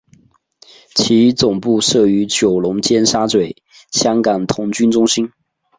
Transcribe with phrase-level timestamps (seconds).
[0.95, 3.61] 其总部设于九龙尖沙咀
[3.91, 5.29] 香港童军中心。